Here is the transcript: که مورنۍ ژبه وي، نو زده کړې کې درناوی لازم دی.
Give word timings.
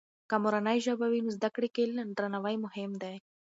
که 0.29 0.35
مورنۍ 0.43 0.77
ژبه 0.85 1.07
وي، 1.09 1.19
نو 1.25 1.29
زده 1.37 1.49
کړې 1.55 1.69
کې 1.75 1.83
درناوی 2.17 2.55
لازم 2.63 2.91
دی. 3.01 3.15